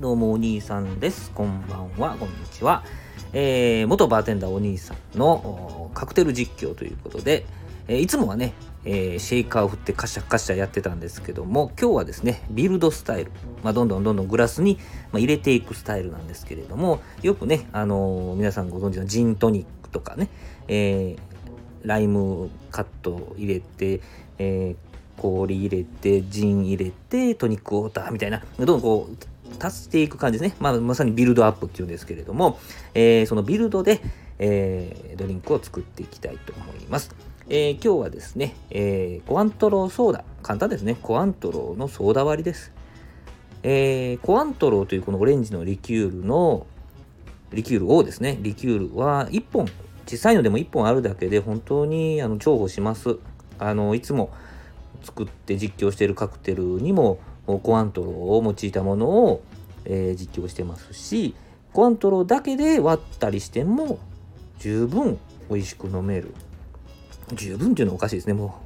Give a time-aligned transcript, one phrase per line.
[0.00, 1.30] どうもお兄さんです。
[1.30, 2.84] こんばんは、こんにちは。
[3.32, 7.46] えー、元バーテンダーお兄さんのカクテル実況ということで、
[7.88, 8.52] えー、いつもはね、
[8.84, 13.30] えー、シェイカーを振ってカシャカシャやってたんですけども、今日はですね、ビルドスタイル、
[13.62, 14.78] まあ、どんどんどんどんグラスに、
[15.12, 20.28] まあ、入れていくスタイルなんですけれども、よくね、あの皆さんご存知のジントニックとかね、
[20.68, 21.16] え
[21.84, 24.02] ライムカット入れて、
[24.38, 24.76] え
[25.16, 30.56] 氷入れて、ジン入れて、トニックウォーターみたいな、どんどんこう、足していく感じですね。
[30.60, 32.58] まあ、まさにビルドアップっていうんですけれども、
[32.94, 34.00] えー、そのビルドで、
[34.38, 37.14] えー、ドリンクを作っていきたいと思います。
[37.48, 40.24] えー、今日はですね、えー、コアントローソーダ。
[40.42, 40.96] 簡単ですね。
[41.00, 42.72] コアントローのソーダ割りです。
[43.62, 46.66] えー、コアントローというこのオレンジのリキュールの、
[47.52, 49.66] リキュールをですね、リキュールは1本、
[50.06, 53.16] 小さいのでも1本あるだけで本当にあの重宝します。
[53.58, 54.30] あの、いつも
[55.02, 59.42] 作って実況しているカクテルにもコアントロを用いたものを、
[59.84, 61.34] えー、実況してますし
[61.72, 63.98] コアントロだけで割ったりしても
[64.58, 65.18] 十分
[65.50, 66.34] 美味しく飲める。
[67.34, 68.34] 十分っていうのはおかしいですね。
[68.34, 68.58] も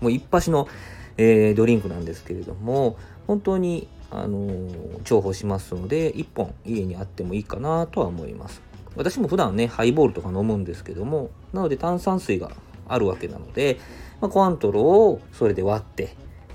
[0.00, 0.68] うもう一発の、
[1.16, 8.62] えー、ドリンクなんですけれども本当にあのー、重宝しますので1本家にあってもいいかなとは思います。
[8.96, 12.50] 私も普段ねハイボールとか飲むんですけどもなので炭酸水が
[12.88, 13.78] あるわけなので、
[14.20, 16.14] まあ、コアントロをそれで割って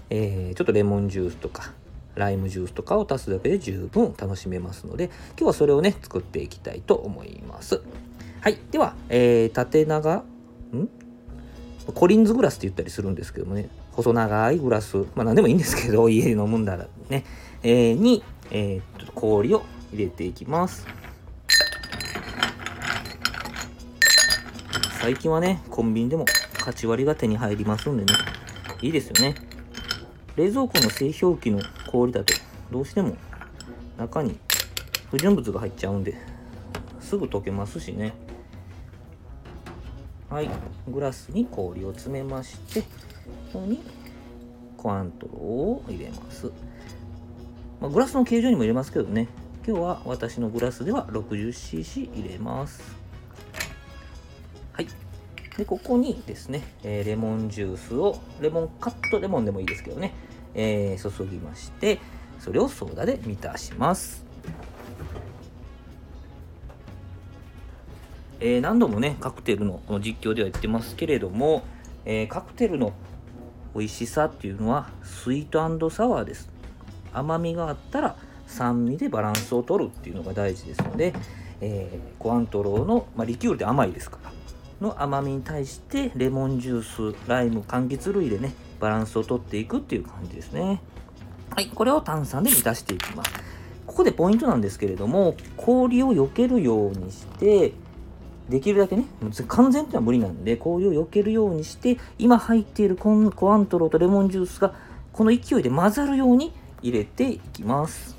[0.09, 1.71] えー、ちょっとレモンジュースとか
[2.15, 7.81] ライムジュースとかを足すだけで十分楽しめますので今日はそれをね作っていきたいと思います。
[8.41, 8.57] はい。
[8.71, 10.89] では、えー、縦長ん？
[11.93, 13.69] コリンズグラスって言ったりするんですけどもね。
[13.91, 14.97] 細長いグラス。
[15.15, 17.25] まあ何でもいいんですけど家で飲むんだらね、
[17.63, 20.85] えー、に、えー、っと氷を入れていきます。
[25.01, 28.13] 最近はねコンビニでもカチ割りが手に入りますんでね。
[28.81, 29.35] いいですよね。
[30.39, 31.59] 冷蔵庫の製氷機の
[31.91, 32.33] 氷だと
[32.71, 33.17] どうしても
[33.97, 34.39] 中に
[35.11, 36.15] 不純物が入っちゃうんで
[37.01, 38.13] すぐ溶けますしね。
[40.29, 40.49] はい。
[40.87, 42.87] グラスに氷を詰めましてこ
[43.51, 43.83] こに
[44.77, 46.49] コアントロを入れます、
[47.81, 49.27] まあ、グラスの形状にも入れますけどね。
[49.67, 52.81] 今日は私のグラスでは 60cc 入れます。
[55.59, 60.13] でここにですね、えー、レモンジュースをレモンカットレモンでもいいですけどね
[60.55, 61.99] えー、注ぎまして
[62.39, 64.25] それをソーダで満たします、
[68.39, 71.63] えー、何度もねカクテルの実況では言ってますけれども、
[72.05, 72.93] えー、カクテルの
[73.75, 76.49] 美味しさっていうのはスイートサワーです。
[77.13, 78.15] 甘みがあったら
[78.47, 81.13] 酸味でバランスを取るっていうのが大事ですので、
[81.61, 84.38] えー、コアントローの、まあ、リキュールで甘いですから。
[84.81, 90.81] の甘みに対してレモンジュースライム柑橘類でねバランスをとっていくっていう感じですね。
[91.49, 93.31] はいこれを炭酸で満たしていきます。
[93.85, 97.73] ここでポイントなんですけれども氷を避けるようにして
[98.47, 99.05] できるだけね
[99.47, 104.75] 完全っていうのは無理なんで氷を避けるようにして今入っているコアントローとレモンジュースが
[105.11, 108.18] この勢いで混ざるように入れていきます。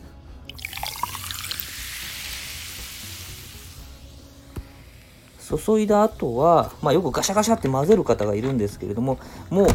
[5.58, 9.18] 注いだ後は、まあ、よくガシャガシャって混ぜる方がいるんですけれども
[9.48, 9.68] もう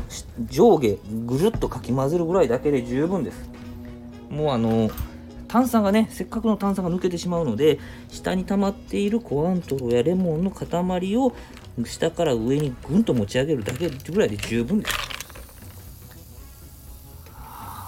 [0.49, 3.49] 上下ぐるっとかき混ぜるぐらいだけで十分です。
[4.29, 4.89] もうあの
[5.47, 11.33] 炭酸がねせっかくの炭酸が抜けてしまうので下に溜まっているコアントロやレモンの塊を
[11.85, 14.93] 下から上にぐんと持ち上げるだけぐらいで十分です。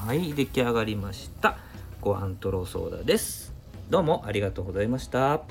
[0.07, 1.57] はい出来上がりました。
[1.99, 3.53] コアントロソーダです。
[3.89, 5.41] どうもありがとうございました。